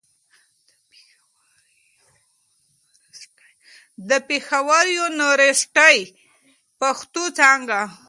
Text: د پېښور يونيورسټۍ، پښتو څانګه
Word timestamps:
د 4.09 4.11
پېښور 4.29 4.85
يونيورسټۍ، 4.99 5.97
پښتو 6.79 7.23
څانګه 7.39 7.79